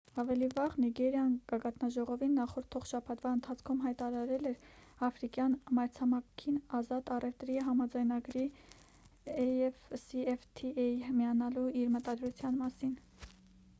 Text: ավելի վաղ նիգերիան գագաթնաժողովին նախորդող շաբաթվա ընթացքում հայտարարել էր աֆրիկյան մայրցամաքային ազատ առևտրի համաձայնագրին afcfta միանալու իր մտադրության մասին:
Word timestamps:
ավելի 0.21 0.47
վաղ 0.57 0.75
նիգերիան 0.83 1.33
գագաթնաժողովին 1.49 2.31
նախորդող 2.37 2.85
շաբաթվա 2.91 3.33
ընթացքում 3.37 3.83
հայտարարել 3.83 4.47
էր 4.51 5.03
աֆրիկյան 5.07 5.57
մայրցամաքային 5.79 6.57
ազատ 6.79 7.11
առևտրի 7.17 7.57
համաձայնագրին 7.67 9.37
afcfta 9.43 10.87
միանալու 11.21 11.67
իր 11.83 11.93
մտադրության 11.99 12.59
մասին: 12.65 12.99